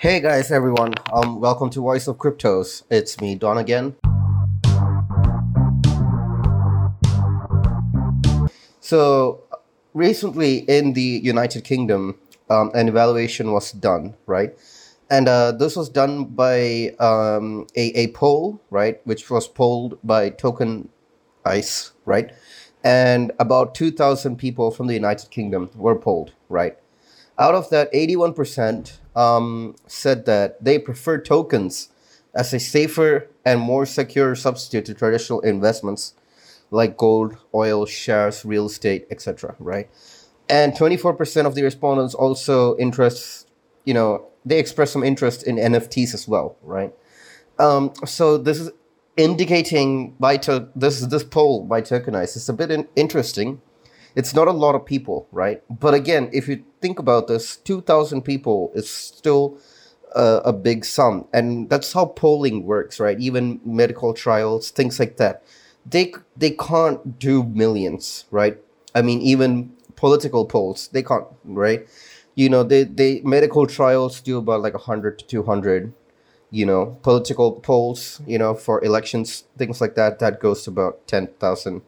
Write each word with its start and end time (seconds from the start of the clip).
Hey 0.00 0.20
guys, 0.20 0.52
everyone. 0.52 0.94
Um, 1.12 1.40
welcome 1.40 1.70
to 1.70 1.80
Voice 1.80 2.06
of 2.06 2.18
Cryptos. 2.18 2.84
It's 2.88 3.20
me, 3.20 3.34
Don 3.34 3.58
again. 3.58 3.96
So 8.78 9.42
recently 9.94 10.58
in 10.58 10.92
the 10.92 11.02
United 11.02 11.64
Kingdom, 11.64 12.16
um, 12.48 12.70
an 12.74 12.86
evaluation 12.86 13.50
was 13.50 13.72
done, 13.72 14.14
right? 14.26 14.56
And 15.10 15.26
uh, 15.26 15.50
this 15.50 15.74
was 15.74 15.88
done 15.88 16.26
by 16.26 16.94
um, 17.00 17.66
a, 17.74 17.86
a 17.98 18.12
poll, 18.12 18.62
right, 18.70 19.04
which 19.04 19.28
was 19.28 19.48
polled 19.48 19.98
by 20.04 20.30
Token 20.30 20.90
Ice, 21.44 21.90
right? 22.04 22.30
And 22.84 23.32
about 23.40 23.74
2,000 23.74 24.36
people 24.36 24.70
from 24.70 24.86
the 24.86 24.94
United 24.94 25.32
Kingdom 25.32 25.70
were 25.74 25.96
polled, 25.96 26.34
right? 26.48 26.78
Out 27.38 27.54
of 27.54 27.70
that, 27.70 27.92
81% 27.92 28.98
um, 29.16 29.76
said 29.86 30.26
that 30.26 30.62
they 30.62 30.78
prefer 30.78 31.18
tokens 31.18 31.90
as 32.34 32.52
a 32.52 32.58
safer 32.60 33.28
and 33.44 33.60
more 33.60 33.86
secure 33.86 34.34
substitute 34.34 34.84
to 34.86 34.94
traditional 34.94 35.40
investments 35.40 36.14
like 36.70 36.96
gold, 36.96 37.36
oil, 37.54 37.86
shares, 37.86 38.44
real 38.44 38.66
estate, 38.66 39.06
etc. 39.10 39.54
Right, 39.58 39.88
and 40.48 40.72
24% 40.72 41.46
of 41.46 41.54
the 41.54 41.62
respondents 41.62 42.14
also 42.14 42.76
interest, 42.76 43.48
you 43.84 43.94
know, 43.94 44.26
they 44.44 44.58
express 44.58 44.90
some 44.90 45.04
interest 45.04 45.42
in 45.44 45.56
NFTs 45.56 46.14
as 46.14 46.26
well, 46.28 46.56
right? 46.62 46.92
Um, 47.58 47.92
so 48.04 48.38
this 48.38 48.60
is 48.60 48.70
indicating 49.16 50.14
by 50.20 50.36
to- 50.38 50.68
this 50.76 51.00
this 51.00 51.24
poll 51.24 51.64
by 51.64 51.82
Tokenize 51.82 52.36
is 52.36 52.48
a 52.48 52.52
bit 52.52 52.70
in- 52.70 52.88
interesting. 52.96 53.60
It's 54.18 54.34
not 54.34 54.48
a 54.48 54.52
lot 54.64 54.74
of 54.74 54.84
people, 54.84 55.28
right? 55.30 55.62
But 55.70 55.94
again, 55.94 56.28
if 56.32 56.48
you 56.48 56.64
think 56.82 56.98
about 56.98 57.28
this, 57.28 57.56
2,000 57.56 58.22
people 58.22 58.72
is 58.74 58.90
still 58.90 59.58
a, 60.14 60.42
a 60.46 60.52
big 60.52 60.84
sum, 60.84 61.26
and 61.32 61.70
that's 61.70 61.92
how 61.92 62.06
polling 62.06 62.64
works, 62.64 62.98
right? 62.98 63.18
Even 63.20 63.60
medical 63.64 64.14
trials, 64.14 64.70
things 64.70 64.98
like 64.98 65.16
that 65.18 65.42
they 65.88 66.12
they 66.36 66.50
can't 66.50 67.18
do 67.18 67.42
millions, 67.44 68.26
right? 68.30 68.58
I 68.94 69.02
mean, 69.02 69.20
even 69.22 69.72
political 69.96 70.44
polls, 70.44 70.88
they 70.92 71.02
can't, 71.02 71.24
right? 71.44 71.86
You 72.34 72.48
know, 72.48 72.62
they 72.62 72.84
they 72.84 73.20
medical 73.22 73.66
trials 73.66 74.20
do 74.20 74.38
about 74.38 74.62
like 74.62 74.74
hundred 74.74 75.18
to 75.20 75.26
two 75.26 75.42
hundred. 75.44 75.92
You 76.50 76.64
know, 76.66 76.98
political 77.02 77.52
polls, 77.52 78.22
you 78.26 78.38
know, 78.38 78.54
for 78.54 78.82
elections, 78.82 79.44
things 79.58 79.82
like 79.82 79.96
that, 79.96 80.18
that 80.20 80.40
goes 80.40 80.64
to 80.64 80.70
about 80.70 81.06
ten 81.06 81.28
thousand 81.38 81.82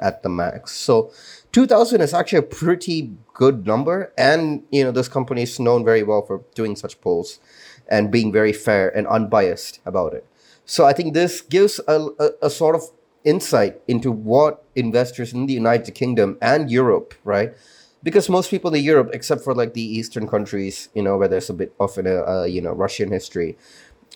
at 0.00 0.22
the 0.22 0.28
max. 0.28 0.72
So, 0.72 1.12
two 1.52 1.66
thousand 1.66 2.00
is 2.00 2.14
actually 2.14 2.40
a 2.40 2.42
pretty 2.42 3.12
good 3.32 3.66
number, 3.66 4.12
and 4.18 4.62
you 4.70 4.84
know, 4.84 4.90
this 4.90 5.08
company 5.08 5.42
is 5.42 5.60
known 5.60 5.84
very 5.84 6.02
well 6.02 6.22
for 6.22 6.42
doing 6.54 6.76
such 6.76 7.00
polls 7.00 7.40
and 7.88 8.10
being 8.10 8.32
very 8.32 8.52
fair 8.52 8.88
and 8.96 9.06
unbiased 9.06 9.80
about 9.84 10.14
it. 10.14 10.26
So, 10.64 10.84
I 10.84 10.92
think 10.92 11.14
this 11.14 11.40
gives 11.40 11.80
a, 11.86 12.08
a, 12.18 12.30
a 12.42 12.50
sort 12.50 12.74
of 12.74 12.82
insight 13.24 13.80
into 13.88 14.12
what 14.12 14.64
investors 14.74 15.32
in 15.32 15.46
the 15.46 15.54
United 15.54 15.94
Kingdom 15.94 16.36
and 16.42 16.70
Europe, 16.70 17.14
right? 17.24 17.54
Because 18.02 18.28
most 18.28 18.50
people 18.50 18.74
in 18.74 18.84
Europe, 18.84 19.10
except 19.14 19.42
for 19.42 19.54
like 19.54 19.72
the 19.72 19.82
Eastern 19.82 20.28
countries, 20.28 20.90
you 20.94 21.02
know, 21.02 21.16
where 21.16 21.28
there's 21.28 21.48
a 21.48 21.54
bit 21.54 21.72
of 21.80 21.96
a 21.96 22.28
uh, 22.28 22.44
you 22.44 22.60
know 22.60 22.72
Russian 22.72 23.10
history, 23.10 23.56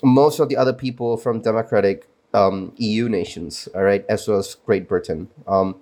most 0.03 0.39
of 0.39 0.49
the 0.49 0.57
other 0.57 0.73
people 0.73 1.17
from 1.17 1.41
democratic 1.41 2.07
um, 2.35 2.73
EU 2.77 3.09
nations, 3.09 3.69
all 3.75 3.83
right, 3.83 4.05
as 4.09 4.29
well 4.29 4.39
as 4.39 4.55
Great 4.55 4.89
Britain. 4.89 5.29
Um, 5.47 5.77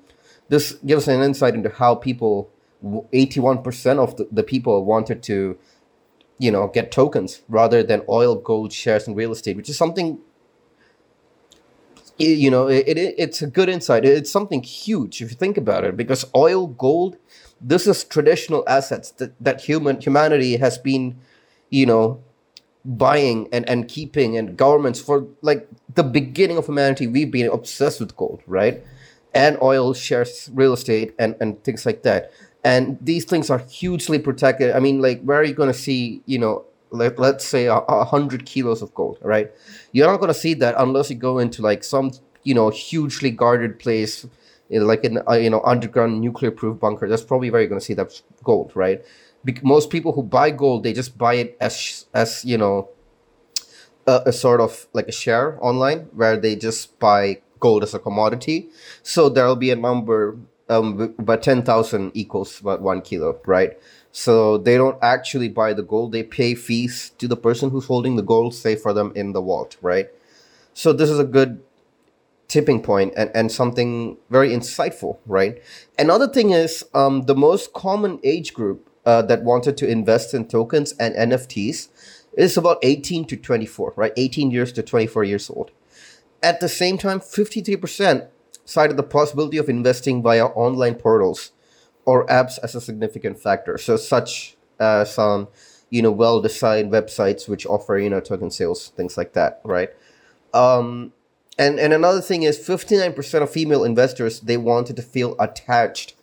this 0.49 0.73
gives 0.85 1.09
an 1.09 1.23
insight 1.23 1.55
into 1.55 1.71
how 1.71 1.95
people, 1.95 2.51
eighty-one 3.13 3.63
percent 3.63 3.99
of 3.99 4.17
the, 4.17 4.29
the 4.31 4.43
people 4.43 4.85
wanted 4.85 5.23
to, 5.25 5.59
you 6.39 6.51
know, 6.51 6.69
get 6.69 6.93
tokens 6.93 7.43
rather 7.49 7.83
than 7.83 8.03
oil, 8.09 8.37
gold, 8.37 8.73
shares, 8.73 9.07
and 9.07 9.17
real 9.17 9.33
estate, 9.33 9.57
which 9.57 9.69
is 9.69 9.77
something 9.77 10.19
you 12.19 12.51
know 12.51 12.69
it, 12.69 12.87
it, 12.89 13.15
it's 13.19 13.43
a 13.43 13.47
good 13.47 13.69
insight 13.69 14.05
it's 14.05 14.31
something 14.31 14.63
huge 14.63 15.21
if 15.21 15.31
you 15.31 15.37
think 15.37 15.59
about 15.59 15.85
it 15.85 15.97
because 15.97 16.25
oil 16.35 16.67
gold 16.67 17.17
this 17.61 17.87
is 17.87 18.05
traditional 18.05 18.65
assets 18.67 19.11
that, 19.13 19.35
that 19.41 19.61
human 19.63 20.01
humanity 20.01 20.57
has 20.57 20.79
been 20.79 21.19
you 21.71 21.85
know 21.85 22.23
buying 22.87 23.49
and, 23.53 23.69
and 23.69 23.89
keeping 23.89 24.37
and 24.37 24.57
governments 24.57 25.01
for 25.01 25.27
like 25.43 25.69
the 25.95 26.05
beginning 26.05 26.57
of 26.57 26.67
humanity 26.67 27.07
we've 27.07 27.33
been 27.33 27.51
obsessed 27.51 28.01
with 28.01 28.17
gold 28.17 28.43
right 28.47 28.83
and 29.35 29.59
oil 29.61 29.93
shares 29.93 30.49
real 30.55 30.73
estate 30.73 31.15
and, 31.19 31.35
and 31.41 31.63
things 31.65 31.85
like 31.85 32.03
that 32.03 32.31
and 32.65 32.99
these 33.01 33.25
things 33.25 33.51
are 33.51 33.59
hugely 33.59 34.19
protected 34.19 34.71
i 34.75 34.79
mean 34.79 35.03
like 35.03 35.21
where 35.23 35.39
are 35.39 35.45
you 35.45 35.55
going 35.55 35.73
to 35.73 35.79
see 35.79 36.23
you 36.27 36.39
know 36.39 36.65
let, 36.91 37.19
let's 37.19 37.45
say 37.45 37.67
a, 37.67 37.77
a 37.77 38.05
hundred 38.05 38.47
kilos 38.47 38.83
of 38.83 38.95
gold, 38.95 39.19
right? 39.23 39.51
You're 39.93 40.07
not 40.07 40.19
going 40.19 40.33
to 40.33 40.39
see 40.39 40.55
that 40.55 40.75
unless 40.79 41.11
you 41.11 41.17
go 41.17 41.39
into 41.39 41.63
like 41.63 41.85
some, 41.85 42.13
you 42.43 42.55
know, 42.55 42.71
hugely 42.71 43.31
guarded 43.31 43.79
place, 43.79 44.27
like 44.71 45.05
in 45.05 45.21
uh, 45.29 45.35
you 45.35 45.51
know 45.51 45.63
underground 45.65 46.21
nuclear 46.21 46.51
proof 46.51 46.79
bunker. 46.79 47.09
That's 47.09 47.23
probably 47.23 47.51
where 47.51 47.61
you're 47.61 47.69
going 47.69 47.81
to 47.81 47.85
see 47.85 47.95
that 47.95 48.21
gold, 48.45 48.73
right? 48.75 49.05
Most 49.63 49.91
people 49.91 50.13
who 50.13 50.23
buy 50.23 50.51
gold, 50.51 50.83
they 50.83 50.93
just 50.93 51.17
buy 51.19 51.35
it 51.35 51.57
as 51.61 52.07
as 52.15 52.45
you 52.45 52.59
know, 52.59 52.89
a, 54.07 54.23
a 54.27 54.33
sort 54.33 54.61
of 54.61 54.87
like 54.93 55.09
a 55.09 55.13
share 55.13 55.59
online 55.61 56.09
where 56.13 56.37
they 56.37 56.57
just 56.57 56.99
buy 56.99 57.41
gold 57.61 57.83
as 57.83 57.95
a 57.95 57.99
commodity. 57.99 58.69
So 59.03 59.29
there'll 59.29 59.57
be 59.57 59.71
a 59.71 59.77
number, 59.77 60.37
um, 60.69 61.15
but 61.19 61.43
ten 61.43 61.63
thousand 61.63 62.13
equals 62.15 62.61
about 62.61 62.83
one 62.83 63.03
kilo, 63.03 63.39
right? 63.47 63.79
So 64.13 64.59
they 64.59 64.77
don't 64.77 64.99
actually 65.03 65.49
buy 65.49 65.75
the 65.75 65.83
gold, 65.83 66.13
they 66.13 66.23
pay 66.23 66.55
fees 66.55 67.13
to 67.19 67.29
the 67.29 67.37
person 67.37 67.71
who's 67.71 67.85
holding 67.87 68.17
the 68.17 68.23
gold, 68.23 68.55
say 68.55 68.75
for 68.75 68.93
them 68.95 69.13
in 69.15 69.33
the 69.33 69.43
vault, 69.43 69.77
right? 69.83 70.09
So 70.73 70.93
this 70.93 71.11
is 71.11 71.19
a 71.19 71.25
good 71.25 71.63
tipping 72.49 72.83
point 72.83 73.13
and, 73.17 73.31
and 73.35 73.51
something 73.51 74.17
very 74.31 74.51
insightful, 74.51 75.19
right? 75.27 75.63
Another 75.99 76.29
thing 76.29 76.51
is 76.51 76.85
um, 76.95 77.23
the 77.23 77.35
most 77.35 77.73
common 77.73 78.21
age 78.25 78.55
group 78.55 78.89
uh, 79.07 79.23
that 79.23 79.45
wanted 79.45 79.77
to 79.79 79.89
invest 79.89 80.35
in 80.35 80.47
tokens 80.47 80.93
and 80.99 81.15
NFTs 81.15 81.89
is 82.37 82.57
about 82.57 82.79
18 82.83 83.25
to 83.27 83.37
24, 83.37 83.95
right? 83.97 84.13
18 84.17 84.51
years 84.51 84.73
to 84.73 84.83
24 84.83 85.25
years 85.25 85.49
old. 85.49 85.71
At 86.43 86.61
the 86.61 86.69
same 86.69 86.99
time, 86.99 87.21
53% 87.21 88.29
cited 88.65 88.97
the 88.97 89.03
possibility 89.03 89.57
of 89.57 89.69
investing 89.69 90.23
via 90.23 90.47
online 90.47 90.97
portals 90.97 91.53
or 92.05 92.27
apps 92.27 92.59
as 92.63 92.75
a 92.75 92.81
significant 92.81 93.39
factor. 93.41 93.79
So 93.79 93.97
such 93.97 94.57
as 94.79 95.15
some, 95.15 95.49
you 95.89 96.03
know, 96.03 96.11
well-designed 96.11 96.93
websites 96.93 97.49
which 97.49 97.65
offer, 97.65 97.97
you 97.97 98.11
know, 98.11 98.21
token 98.21 98.51
sales, 98.51 98.89
things 98.89 99.17
like 99.17 99.33
that, 99.33 99.61
right? 99.65 99.91
Um, 100.53 101.13
and 101.59 101.79
and 101.79 101.93
another 101.93 102.21
thing 102.21 102.43
is 102.43 102.59
59% 102.59 103.43
of 103.43 103.51
female 103.51 103.85
investors 103.85 104.41
they 104.41 104.57
wanted 104.57 104.97
to 104.97 105.03
feel 105.03 105.37
attached 105.39 106.15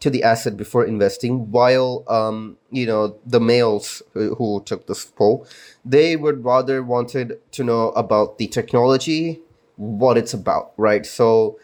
to 0.00 0.10
the 0.10 0.22
asset 0.22 0.56
before 0.56 0.84
investing 0.84 1.50
while 1.50 2.04
um, 2.08 2.56
you 2.70 2.86
know 2.86 3.16
the 3.24 3.40
males 3.40 4.02
who, 4.12 4.34
who 4.34 4.62
took 4.64 4.86
this 4.86 5.04
poll 5.04 5.46
they 5.84 6.16
would 6.16 6.44
rather 6.44 6.82
wanted 6.82 7.38
to 7.52 7.62
know 7.62 7.90
about 7.90 8.38
the 8.38 8.46
technology 8.46 9.40
what 9.76 10.18
it's 10.18 10.34
about 10.34 10.72
right? 10.76 11.06
So 11.06 11.58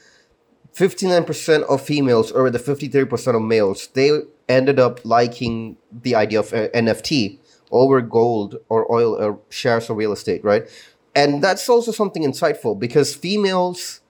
59% 0.75 1.62
of 1.64 1.80
females 1.80 2.30
or 2.32 2.50
the 2.50 2.58
53% 2.58 3.36
of 3.36 3.42
males 3.42 3.88
they 3.88 4.20
ended 4.48 4.78
up 4.78 5.04
liking 5.04 5.76
the 5.91 6.14
idea 6.14 6.41
of 6.41 6.52
uh, 6.52 6.69
nft 6.69 7.38
over 7.70 8.00
gold 8.00 8.56
or 8.69 8.91
oil 8.92 9.16
or 9.16 9.41
shares 9.50 9.91
or 9.91 9.96
real 9.96 10.12
estate 10.12 10.44
right? 10.44 10.69
And 11.14 11.42
that's 11.42 11.69
also 11.69 11.92
something 11.92 12.22
insightful 12.22 12.78
because 12.78 13.14
females 13.14 14.00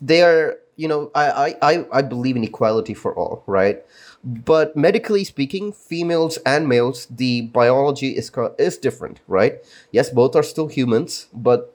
they 0.00 0.22
are 0.22 0.58
you 0.76 0.88
know 0.88 1.10
I, 1.14 1.56
I 1.62 1.86
i 1.92 2.02
believe 2.02 2.36
in 2.36 2.44
equality 2.44 2.94
for 2.94 3.14
all 3.14 3.42
right 3.46 3.84
but 4.24 4.76
medically 4.76 5.24
speaking 5.24 5.72
females 5.72 6.38
and 6.44 6.68
males 6.68 7.06
the 7.06 7.42
biology 7.42 8.10
is 8.10 8.30
is 8.58 8.78
different 8.78 9.20
right 9.26 9.58
yes 9.92 10.10
both 10.10 10.34
are 10.34 10.42
still 10.42 10.68
humans 10.68 11.28
but 11.32 11.72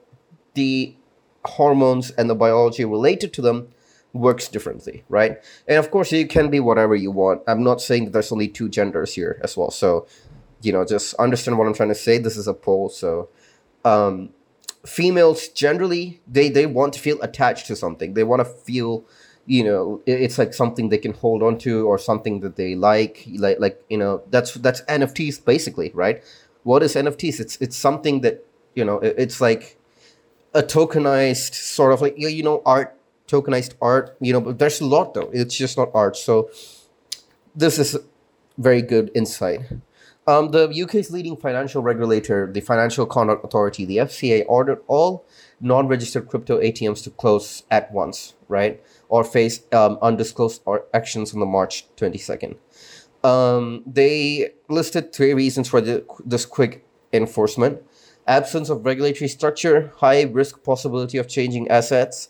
the 0.54 0.94
hormones 1.44 2.10
and 2.10 2.28
the 2.28 2.34
biology 2.34 2.84
related 2.84 3.32
to 3.32 3.42
them 3.42 3.68
works 4.12 4.48
differently, 4.48 5.04
right? 5.08 5.38
And 5.68 5.78
of 5.78 5.90
course, 5.90 6.12
you 6.12 6.26
can 6.26 6.50
be 6.50 6.60
whatever 6.60 6.94
you 6.94 7.10
want. 7.10 7.42
I'm 7.46 7.62
not 7.62 7.80
saying 7.80 8.06
that 8.06 8.12
there's 8.12 8.32
only 8.32 8.48
two 8.48 8.68
genders 8.68 9.14
here 9.14 9.40
as 9.42 9.56
well. 9.56 9.70
So, 9.70 10.06
you 10.62 10.72
know, 10.72 10.84
just 10.84 11.14
understand 11.14 11.58
what 11.58 11.66
I'm 11.66 11.74
trying 11.74 11.90
to 11.90 11.94
say. 11.94 12.18
This 12.18 12.36
is 12.36 12.48
a 12.48 12.54
poll. 12.54 12.88
So, 12.88 13.28
um, 13.84 14.30
females 14.86 15.48
generally 15.48 16.20
they 16.26 16.48
they 16.48 16.66
want 16.66 16.94
to 16.94 17.00
feel 17.00 17.20
attached 17.22 17.66
to 17.66 17.76
something. 17.76 18.14
They 18.14 18.24
want 18.24 18.40
to 18.40 18.44
feel, 18.44 19.04
you 19.46 19.64
know, 19.64 20.02
it's 20.06 20.38
like 20.38 20.54
something 20.54 20.88
they 20.88 20.98
can 20.98 21.12
hold 21.12 21.42
on 21.42 21.58
to 21.58 21.86
or 21.86 21.98
something 21.98 22.40
that 22.40 22.56
they 22.56 22.74
like. 22.74 23.26
Like 23.36 23.60
like 23.60 23.82
you 23.88 23.98
know, 23.98 24.22
that's 24.30 24.54
that's 24.54 24.82
NFTs 24.82 25.44
basically, 25.44 25.90
right? 25.94 26.22
What 26.62 26.82
is 26.82 26.94
NFTs? 26.94 27.40
It's 27.40 27.56
it's 27.60 27.76
something 27.76 28.20
that 28.22 28.44
you 28.74 28.84
know, 28.84 28.98
it's 28.98 29.40
like 29.40 29.76
a 30.54 30.62
tokenized 30.62 31.54
sort 31.54 31.92
of 31.92 32.00
like 32.00 32.14
you 32.16 32.42
know 32.42 32.62
art 32.66 32.96
tokenized 33.28 33.74
art 33.80 34.16
you 34.20 34.32
know 34.32 34.40
but 34.40 34.58
there's 34.58 34.80
a 34.80 34.84
lot 34.84 35.14
though 35.14 35.30
it's 35.32 35.56
just 35.56 35.76
not 35.78 35.88
art 35.94 36.16
so 36.16 36.50
this 37.54 37.78
is 37.78 37.96
very 38.58 38.82
good 38.82 39.10
insight 39.14 39.60
Um, 40.30 40.52
the 40.52 40.68
UK's 40.68 41.10
leading 41.10 41.36
financial 41.36 41.82
regulator, 41.82 42.48
the 42.52 42.60
Financial 42.60 43.04
Conduct 43.04 43.44
Authority, 43.44 43.84
the 43.84 43.96
FCA, 43.96 44.44
ordered 44.46 44.80
all 44.86 45.26
non-registered 45.60 46.28
crypto 46.28 46.60
ATMs 46.60 47.02
to 47.02 47.10
close 47.10 47.64
at 47.68 47.90
once, 47.92 48.34
right, 48.46 48.80
or 49.08 49.24
face 49.24 49.62
um, 49.72 49.98
undisclosed 50.00 50.62
actions 50.94 51.34
on 51.34 51.40
the 51.40 51.46
March 51.46 51.84
twenty 51.96 52.18
second. 52.18 52.54
Um, 53.24 53.82
they 53.84 54.50
listed 54.68 55.12
three 55.12 55.34
reasons 55.34 55.68
for 55.68 55.80
the, 55.80 56.04
this 56.24 56.46
quick 56.46 56.86
enforcement: 57.12 57.82
absence 58.28 58.70
of 58.70 58.86
regulatory 58.86 59.26
structure, 59.26 59.92
high 59.96 60.22
risk 60.22 60.62
possibility 60.62 61.18
of 61.18 61.26
changing 61.26 61.66
assets, 61.66 62.28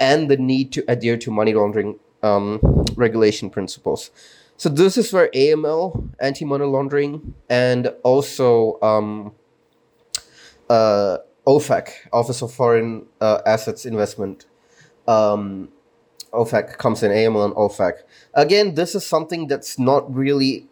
and 0.00 0.30
the 0.30 0.38
need 0.38 0.72
to 0.72 0.84
adhere 0.88 1.18
to 1.18 1.30
money 1.30 1.52
laundering 1.52 1.98
um, 2.22 2.60
regulation 2.96 3.50
principles. 3.50 4.10
So 4.56 4.68
this 4.68 4.96
is 4.96 5.12
where 5.12 5.28
AML, 5.34 6.10
anti-money 6.20 6.64
laundering, 6.64 7.34
and 7.48 7.92
also 8.02 8.80
um, 8.80 9.32
uh, 10.70 11.18
OFAC, 11.46 11.90
Office 12.12 12.42
of 12.42 12.52
Foreign 12.52 13.06
uh, 13.20 13.40
Assets 13.44 13.84
Investment, 13.84 14.46
um, 15.08 15.68
OFAC 16.32 16.78
comes 16.78 17.02
in. 17.02 17.10
AML 17.10 17.44
and 17.44 17.54
OFAC. 17.54 18.02
Again, 18.34 18.74
this 18.74 18.94
is 18.94 19.04
something 19.04 19.48
that's 19.48 19.78
not 19.78 20.12
really 20.14 20.68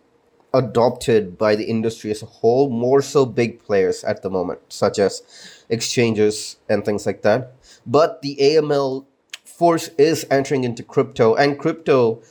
adopted 0.54 1.38
by 1.38 1.54
the 1.54 1.64
industry 1.64 2.10
as 2.10 2.22
a 2.22 2.26
whole. 2.26 2.70
More 2.70 3.02
so, 3.02 3.26
big 3.26 3.62
players 3.62 4.02
at 4.04 4.22
the 4.22 4.30
moment, 4.30 4.60
such 4.68 4.98
as 4.98 5.22
exchanges 5.68 6.56
and 6.68 6.84
things 6.84 7.06
like 7.06 7.22
that. 7.22 7.52
But 7.86 8.22
the 8.22 8.36
AML 8.40 9.04
force 9.60 9.88
is 9.98 10.26
entering 10.30 10.64
into 10.64 10.82
crypto, 10.82 11.34
and 11.34 11.58
crypto 11.58 12.22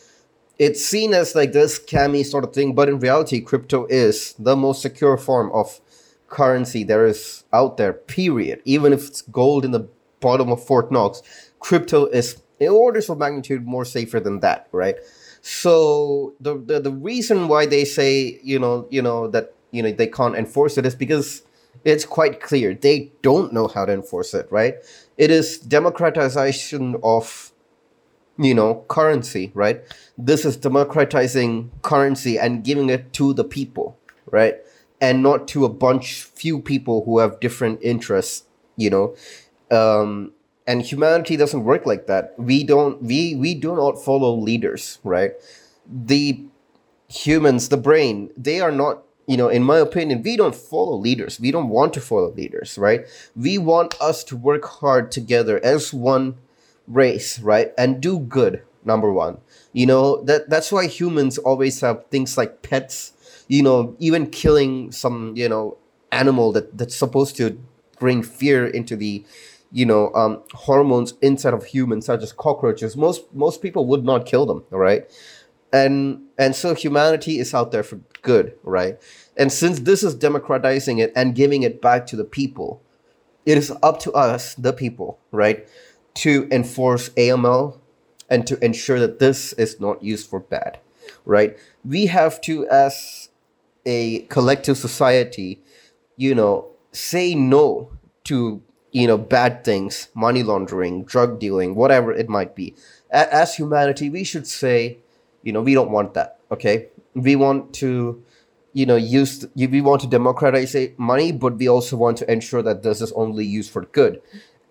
it's 0.57 0.83
seen 0.83 1.13
as 1.13 1.35
like 1.35 1.53
this 1.53 1.79
scammy 1.79 2.25
sort 2.25 2.43
of 2.43 2.53
thing, 2.53 2.73
but 2.73 2.89
in 2.89 2.99
reality, 2.99 3.39
crypto 3.39 3.85
is 3.85 4.33
the 4.39 4.55
most 4.55 4.81
secure 4.81 5.15
form 5.15 5.51
of 5.53 5.79
currency 6.27 6.83
there 6.83 7.05
is 7.05 7.43
out 7.53 7.77
there, 7.77 7.93
period. 7.93 8.61
Even 8.65 8.91
if 8.91 9.07
it's 9.07 9.21
gold 9.21 9.63
in 9.63 9.71
the 9.71 9.87
bottom 10.19 10.51
of 10.51 10.65
Fort 10.65 10.91
Knox, 10.91 11.21
crypto 11.59 12.07
is 12.07 12.41
in 12.59 12.69
orders 12.69 13.09
of 13.09 13.19
magnitude 13.19 13.65
more 13.65 13.85
safer 13.85 14.19
than 14.19 14.39
that, 14.39 14.67
right? 14.71 14.95
So 15.41 16.33
the, 16.41 16.57
the 16.57 16.79
the 16.81 16.91
reason 16.91 17.47
why 17.47 17.67
they 17.67 17.85
say, 17.85 18.39
you 18.43 18.59
know, 18.59 18.87
you 18.89 19.03
know, 19.03 19.27
that 19.29 19.53
you 19.71 19.83
know 19.83 19.91
they 19.91 20.07
can't 20.07 20.35
enforce 20.35 20.79
it 20.79 20.85
is 20.85 20.95
because 20.95 21.43
it's 21.85 22.05
quite 22.05 22.41
clear. 22.41 22.73
They 22.73 23.11
don't 23.21 23.53
know 23.53 23.67
how 23.67 23.85
to 23.85 23.93
enforce 23.93 24.33
it, 24.33 24.47
right? 24.51 24.75
It 25.17 25.31
is 25.31 25.57
democratization 25.57 26.97
of 27.03 27.51
you 28.37 28.53
know 28.53 28.85
currency 28.87 29.51
right? 29.53 29.81
This 30.17 30.45
is 30.45 30.55
democratizing 30.57 31.71
currency 31.81 32.39
and 32.39 32.63
giving 32.63 32.89
it 32.89 33.13
to 33.13 33.33
the 33.33 33.43
people 33.43 33.97
right? 34.31 34.55
And 35.01 35.23
not 35.23 35.47
to 35.49 35.65
a 35.65 35.69
bunch 35.69 36.23
few 36.23 36.61
people 36.61 37.03
who 37.05 37.19
have 37.19 37.39
different 37.39 37.79
interests 37.81 38.45
you 38.77 38.89
know? 38.89 39.15
Um 39.71 40.31
and 40.65 40.81
humanity 40.83 41.35
doesn't 41.35 41.63
work 41.63 41.85
like 41.85 42.07
that. 42.07 42.33
We 42.37 42.63
don't 42.63 43.03
we 43.03 43.35
we 43.35 43.55
do 43.55 43.75
not 43.75 44.01
follow 44.03 44.33
leaders 44.35 44.99
right? 45.03 45.33
The 45.85 46.45
humans 47.09 47.69
the 47.69 47.77
brain 47.77 48.31
they 48.37 48.61
are 48.61 48.71
not 48.71 49.03
you 49.29 49.37
know 49.37 49.49
in 49.49 49.63
my 49.63 49.77
opinion 49.77 50.21
we 50.23 50.35
don't 50.35 50.55
follow 50.55 50.95
leaders 50.97 51.39
we 51.39 51.51
don't 51.51 51.69
want 51.69 51.93
to 51.93 52.01
follow 52.01 52.31
leaders 52.33 52.77
right 52.77 53.01
we 53.35 53.57
want 53.57 53.95
us 54.01 54.23
to 54.23 54.35
work 54.35 54.65
hard 54.81 55.11
together 55.11 55.59
as 55.63 55.93
one 55.93 56.35
race, 56.89 57.39
right? 57.39 57.71
And 57.77 58.01
do 58.01 58.19
good, 58.19 58.63
number 58.83 59.13
one. 59.13 59.37
You 59.71 59.85
know, 59.85 60.23
that 60.23 60.49
that's 60.49 60.71
why 60.71 60.87
humans 60.87 61.37
always 61.37 61.79
have 61.81 62.05
things 62.07 62.37
like 62.37 62.61
pets, 62.63 63.13
you 63.47 63.63
know, 63.63 63.95
even 63.99 64.29
killing 64.29 64.91
some, 64.91 65.33
you 65.35 65.47
know, 65.47 65.77
animal 66.11 66.51
that, 66.53 66.77
that's 66.77 66.95
supposed 66.95 67.37
to 67.37 67.59
bring 67.99 68.23
fear 68.23 68.65
into 68.65 68.95
the 68.95 69.23
you 69.71 69.85
know 69.85 70.11
um, 70.15 70.41
hormones 70.53 71.13
inside 71.21 71.53
of 71.53 71.63
humans 71.65 72.07
such 72.07 72.23
as 72.23 72.31
cockroaches 72.33 72.97
most 72.97 73.31
most 73.35 73.61
people 73.61 73.85
would 73.85 74.03
not 74.03 74.25
kill 74.25 74.47
them 74.47 74.63
right 74.71 75.05
and 75.71 76.21
and 76.37 76.55
so 76.55 76.73
humanity 76.73 77.39
is 77.39 77.53
out 77.53 77.71
there 77.71 77.83
for 77.83 77.99
good 78.21 78.53
right 78.63 78.99
and 79.37 79.51
since 79.51 79.79
this 79.81 80.03
is 80.03 80.15
democratizing 80.15 80.97
it 80.97 81.13
and 81.15 81.35
giving 81.35 81.63
it 81.63 81.81
back 81.81 82.05
to 82.05 82.15
the 82.15 82.23
people 82.23 82.81
it 83.45 83.57
is 83.57 83.71
up 83.83 83.99
to 83.99 84.11
us 84.13 84.55
the 84.55 84.73
people 84.73 85.19
right 85.31 85.67
to 86.15 86.47
enforce 86.51 87.09
AML 87.09 87.77
and 88.29 88.45
to 88.47 88.63
ensure 88.63 88.99
that 88.99 89.19
this 89.19 89.53
is 89.53 89.79
not 89.79 90.03
used 90.03 90.29
for 90.29 90.39
bad, 90.39 90.79
right? 91.25 91.57
We 91.83 92.07
have 92.07 92.41
to, 92.41 92.67
as 92.67 93.29
a 93.85 94.19
collective 94.23 94.77
society, 94.77 95.61
you 96.15 96.35
know, 96.35 96.67
say 96.91 97.35
no 97.35 97.91
to 98.25 98.61
you 98.91 99.07
know 99.07 99.17
bad 99.17 99.63
things, 99.63 100.09
money 100.13 100.43
laundering, 100.43 101.03
drug 101.03 101.39
dealing, 101.39 101.75
whatever 101.75 102.11
it 102.11 102.27
might 102.27 102.55
be. 102.55 102.75
As 103.11 103.55
humanity, 103.55 104.09
we 104.09 104.23
should 104.23 104.45
say, 104.45 104.99
you 105.49 105.53
know, 105.53 105.63
we 105.63 105.73
don't 105.73 105.89
want 105.89 106.13
that. 106.13 106.37
Okay, 106.51 106.89
we 107.15 107.35
want 107.35 107.73
to 107.81 108.23
you 108.73 108.85
know 108.85 108.95
use 108.95 109.47
we 109.55 109.81
want 109.81 109.99
to 109.99 110.07
democratize 110.07 110.75
money 110.97 111.31
but 111.31 111.57
we 111.57 111.67
also 111.67 111.97
want 111.97 112.15
to 112.17 112.31
ensure 112.31 112.61
that 112.61 112.83
this 112.83 113.01
is 113.01 113.11
only 113.13 113.43
used 113.43 113.71
for 113.71 113.85
good. 113.85 114.21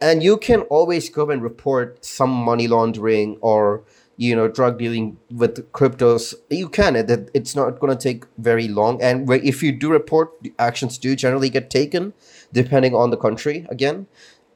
And 0.01 0.23
you 0.23 0.37
can 0.37 0.61
always 0.77 1.09
go 1.09 1.29
and 1.31 1.43
report 1.43 2.05
some 2.05 2.31
money 2.31 2.69
laundering 2.69 3.39
or 3.41 3.83
you 4.17 4.37
know 4.37 4.47
drug 4.47 4.79
dealing 4.79 5.19
with 5.33 5.73
cryptos. 5.73 6.33
You 6.49 6.69
can 6.69 6.95
it, 6.95 7.29
it's 7.35 7.57
not 7.57 7.81
going 7.81 7.97
to 7.97 8.01
take 8.01 8.23
very 8.39 8.69
long. 8.69 9.03
And 9.03 9.29
if 9.33 9.61
you 9.65 9.73
do 9.73 9.91
report 9.91 10.31
actions 10.61 10.97
do 10.97 11.17
generally 11.17 11.51
get 11.51 11.71
taken 11.71 12.13
depending 12.53 12.95
on 12.95 13.11
the 13.11 13.17
country 13.17 13.67
again. 13.69 14.07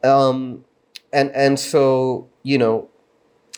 Um, 0.05 0.65
and 1.13 1.33
and 1.33 1.59
so 1.59 2.29
you 2.45 2.59
know 2.59 2.92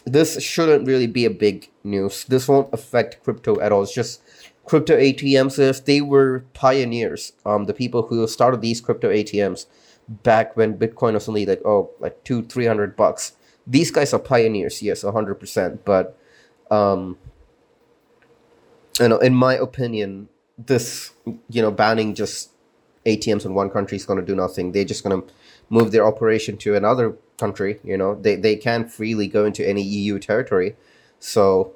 this 0.04 0.42
shouldn't 0.42 0.86
really 0.86 1.06
be 1.06 1.24
a 1.24 1.30
big 1.30 1.70
news 1.82 2.24
this 2.24 2.46
won't 2.46 2.72
affect 2.72 3.22
crypto 3.24 3.58
at 3.60 3.72
all 3.72 3.82
it's 3.82 3.94
just 3.94 4.22
crypto 4.64 4.96
atms 4.96 5.58
if 5.58 5.84
they 5.84 6.00
were 6.00 6.44
pioneers 6.52 7.32
um, 7.46 7.64
the 7.64 7.74
people 7.74 8.02
who 8.02 8.26
started 8.26 8.60
these 8.60 8.80
crypto 8.80 9.08
atms 9.10 9.66
back 10.08 10.56
when 10.56 10.78
Bitcoin 10.78 11.14
was 11.14 11.28
only 11.28 11.46
like 11.46 11.62
oh 11.64 11.90
like 12.00 12.22
two 12.24 12.42
three 12.42 12.66
hundred 12.66 12.96
bucks. 12.96 13.32
These 13.66 13.90
guys 13.90 14.12
are 14.12 14.18
pioneers, 14.18 14.82
yes, 14.82 15.02
hundred 15.02 15.36
percent. 15.36 15.84
But 15.84 16.16
um, 16.70 17.18
you 19.00 19.08
know, 19.08 19.18
in 19.18 19.34
my 19.34 19.54
opinion, 19.54 20.28
this 20.58 21.12
you 21.48 21.62
know 21.62 21.70
banning 21.70 22.14
just 22.14 22.50
ATMs 23.06 23.44
in 23.44 23.54
one 23.54 23.70
country 23.70 23.96
is 23.96 24.04
going 24.06 24.18
to 24.18 24.24
do 24.24 24.34
nothing. 24.34 24.72
They're 24.72 24.84
just 24.84 25.04
going 25.04 25.20
to 25.20 25.28
move 25.70 25.92
their 25.92 26.06
operation 26.06 26.56
to 26.58 26.74
another 26.74 27.16
country. 27.38 27.80
You 27.84 27.96
know, 27.96 28.14
they 28.14 28.36
they 28.36 28.56
can't 28.56 28.90
freely 28.90 29.26
go 29.28 29.44
into 29.44 29.66
any 29.66 29.82
EU 29.82 30.18
territory, 30.18 30.76
so 31.18 31.74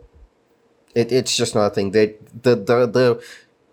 it, 0.95 1.13
it's 1.13 1.37
just 1.37 1.55
nothing. 1.55 1.93
They 1.93 2.17
the 2.43 2.57
the 2.57 2.87
the 2.87 3.23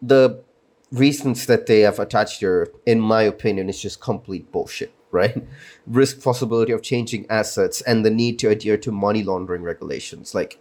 the 0.01 0.43
reasons 0.91 1.45
that 1.47 1.65
they 1.65 1.81
have 1.81 1.99
attached 1.99 2.39
here, 2.39 2.69
in 2.85 3.01
my 3.01 3.23
opinion, 3.23 3.69
is 3.69 3.81
just 3.81 3.99
complete 3.99 4.51
bullshit, 4.51 4.91
right? 5.11 5.45
Risk 5.87 6.21
possibility 6.21 6.71
of 6.71 6.81
changing 6.81 7.25
assets 7.29 7.81
and 7.81 8.05
the 8.05 8.11
need 8.11 8.39
to 8.39 8.49
adhere 8.49 8.77
to 8.77 8.91
money 8.91 9.23
laundering 9.23 9.63
regulations. 9.63 10.33
Like, 10.35 10.59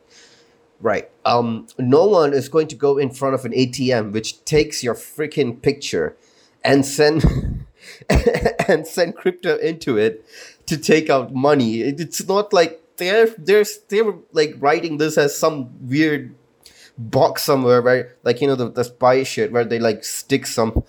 right. 0.80 1.10
Um, 1.24 1.66
no 1.78 2.06
one 2.06 2.32
is 2.32 2.48
going 2.48 2.68
to 2.68 2.76
go 2.76 2.98
in 2.98 3.10
front 3.10 3.34
of 3.34 3.44
an 3.44 3.52
ATM 3.52 4.12
which 4.12 4.44
takes 4.44 4.82
your 4.82 4.94
freaking 4.94 5.60
picture 5.60 6.16
and 6.64 6.84
send 6.84 7.66
and 8.68 8.86
send 8.86 9.14
crypto 9.14 9.56
into 9.58 9.98
it 9.98 10.24
to 10.66 10.76
take 10.76 11.10
out 11.10 11.34
money. 11.34 11.80
It's 11.80 12.26
not 12.26 12.52
like 12.52 12.80
they're 12.96 13.26
they're 13.38 13.64
they're 13.88 14.14
like 14.32 14.54
writing 14.58 14.98
this 14.98 15.18
as 15.18 15.36
some 15.36 15.88
weird 15.88 16.34
box 16.96 17.42
somewhere 17.42 17.82
where 17.82 18.16
like 18.22 18.40
you 18.40 18.46
know 18.46 18.54
the, 18.54 18.70
the 18.70 18.84
spy 18.84 19.24
shit 19.24 19.50
where 19.50 19.64
they 19.64 19.80
like 19.80 20.04
stick 20.04 20.46
some 20.46 20.84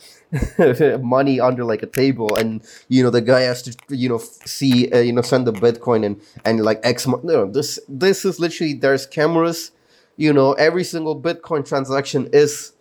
money 1.01 1.39
under 1.39 1.63
like 1.63 1.81
a 1.81 1.87
table 1.87 2.35
and 2.35 2.63
you 2.89 3.01
know 3.01 3.09
the 3.09 3.21
guy 3.21 3.41
has 3.41 3.63
to 3.63 3.75
you 3.89 4.07
know 4.07 4.19
see 4.19 4.91
uh, 4.91 4.99
you 4.99 5.11
know 5.11 5.23
send 5.23 5.47
the 5.47 5.51
bitcoin 5.51 6.05
and 6.05 6.21
and 6.43 6.61
like 6.61 6.79
x 6.83 7.07
no 7.07 7.49
this 7.49 7.79
this 7.89 8.23
is 8.23 8.39
literally 8.39 8.73
there's 8.73 9.07
cameras 9.07 9.71
you 10.15 10.31
know 10.31 10.53
every 10.53 10.83
single 10.83 11.19
bitcoin 11.19 11.67
transaction 11.67 12.29
is 12.31 12.73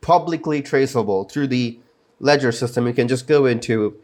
publicly 0.00 0.62
traceable 0.62 1.24
through 1.24 1.48
the 1.48 1.80
ledger 2.20 2.52
system 2.52 2.86
you 2.86 2.92
can 2.92 3.08
just 3.08 3.26
go 3.26 3.44
into 3.44 4.00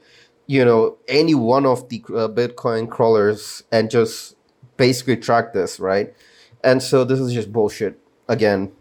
you 0.46 0.64
know 0.64 0.96
any 1.08 1.34
one 1.34 1.66
of 1.66 1.88
the 1.88 2.02
uh, 2.08 2.28
bitcoin 2.28 2.88
crawlers 2.88 3.62
and 3.72 3.90
just 3.90 4.36
basically 4.76 5.16
track 5.16 5.52
this 5.52 5.80
right 5.80 6.14
and 6.62 6.82
so 6.82 7.04
this 7.04 7.20
is 7.20 7.32
just 7.32 7.52
bullshit 7.52 7.98
again, 8.28 8.72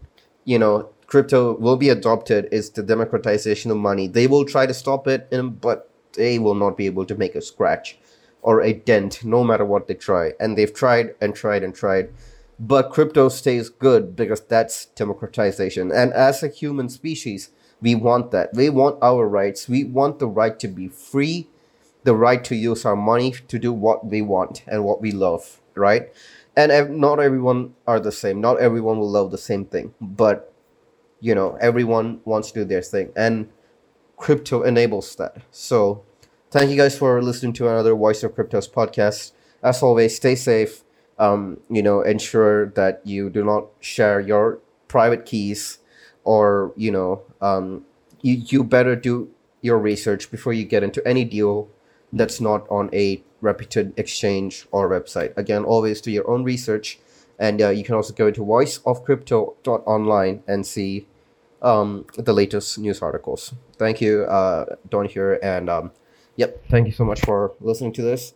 you 0.44 0.58
know, 0.58 0.88
crypto 1.06 1.54
will 1.56 1.76
be 1.76 1.90
adopted 1.90 2.48
is 2.50 2.70
the 2.70 2.82
democratization 2.82 3.70
of 3.70 3.76
money. 3.76 4.08
They 4.08 4.26
will 4.26 4.44
try 4.44 4.66
to 4.66 4.72
stop 4.74 5.06
it, 5.06 5.28
but 5.60 5.90
they 6.14 6.38
will 6.38 6.54
not 6.54 6.76
be 6.76 6.86
able 6.86 7.04
to 7.06 7.14
make 7.14 7.34
a 7.34 7.42
scratch 7.42 7.98
or 8.42 8.62
a 8.62 8.72
dent 8.72 9.24
no 9.24 9.44
matter 9.44 9.64
what 9.64 9.86
they 9.86 9.94
try. 9.94 10.32
And 10.40 10.56
they've 10.56 10.72
tried 10.72 11.14
and 11.20 11.34
tried 11.34 11.62
and 11.62 11.74
tried. 11.74 12.10
But 12.58 12.90
crypto 12.90 13.28
stays 13.28 13.68
good 13.68 14.14
because 14.16 14.40
that's 14.40 14.86
democratization. 14.86 15.90
And 15.92 16.12
as 16.12 16.42
a 16.42 16.48
human 16.48 16.88
species, 16.88 17.50
We 17.80 17.94
want 17.94 18.30
that. 18.30 18.54
We 18.54 18.70
want 18.70 18.96
our 19.02 19.28
rights. 19.28 19.68
We 19.68 19.84
want 19.84 20.18
the 20.18 20.26
right 20.28 20.58
to 20.60 20.68
be 20.68 20.88
free, 20.88 21.48
the 22.04 22.14
right 22.14 22.44
to 22.44 22.54
use 22.54 22.84
our 22.84 22.96
money 22.96 23.32
to 23.48 23.58
do 23.58 23.72
what 23.72 24.06
we 24.06 24.22
want 24.22 24.62
and 24.66 24.84
what 24.84 25.00
we 25.00 25.12
love, 25.12 25.60
right? 25.74 26.12
And 26.56 26.98
not 27.00 27.20
everyone 27.20 27.74
are 27.86 27.98
the 28.00 28.12
same. 28.12 28.40
Not 28.40 28.60
everyone 28.60 28.98
will 28.98 29.10
love 29.10 29.30
the 29.30 29.38
same 29.38 29.64
thing, 29.64 29.94
but 30.00 30.52
you 31.20 31.34
know, 31.34 31.56
everyone 31.60 32.20
wants 32.24 32.50
to 32.52 32.60
do 32.60 32.64
their 32.64 32.82
thing, 32.82 33.12
and 33.16 33.48
crypto 34.16 34.62
enables 34.62 35.14
that. 35.16 35.38
So, 35.50 36.04
thank 36.50 36.70
you 36.70 36.76
guys 36.76 36.96
for 36.98 37.22
listening 37.22 37.52
to 37.54 37.68
another 37.68 37.94
Voice 37.94 38.22
of 38.22 38.34
Cryptos 38.34 38.70
podcast. 38.70 39.32
As 39.62 39.82
always, 39.82 40.16
stay 40.16 40.34
safe. 40.34 40.84
Um, 41.18 41.60
you 41.70 41.82
know, 41.82 42.02
ensure 42.02 42.66
that 42.70 43.00
you 43.04 43.30
do 43.30 43.44
not 43.44 43.66
share 43.80 44.20
your 44.20 44.58
private 44.88 45.26
keys, 45.26 45.78
or 46.24 46.72
you 46.76 46.90
know, 46.90 47.22
um, 47.40 47.84
you 48.22 48.34
you 48.46 48.64
better 48.64 48.96
do 48.96 49.30
your 49.62 49.78
research 49.78 50.30
before 50.30 50.52
you 50.52 50.64
get 50.64 50.82
into 50.82 51.06
any 51.06 51.24
deal 51.24 51.68
that's 52.14 52.40
not 52.40 52.66
on 52.70 52.88
a 52.94 53.22
reputed 53.40 53.92
exchange 53.98 54.66
or 54.72 54.88
website. 54.88 55.36
Again, 55.36 55.64
always 55.64 56.00
do 56.00 56.10
your 56.10 56.28
own 56.30 56.44
research, 56.44 56.98
and 57.38 57.60
uh, 57.60 57.68
you 57.68 57.84
can 57.84 57.94
also 57.94 58.14
go 58.14 58.30
to 58.30 58.40
voiceofcrypto.online 58.40 60.42
and 60.46 60.66
see 60.66 61.06
um, 61.60 62.06
the 62.16 62.32
latest 62.32 62.78
news 62.78 63.02
articles. 63.02 63.52
Thank 63.76 64.00
you, 64.00 64.24
uh, 64.24 64.76
Don 64.88 65.06
here, 65.06 65.38
and 65.42 65.68
um, 65.68 65.90
yep, 66.36 66.64
thank 66.70 66.86
you 66.86 66.92
so 66.92 67.04
much 67.04 67.20
for 67.20 67.52
listening 67.60 67.92
to 67.94 68.02
this. 68.02 68.32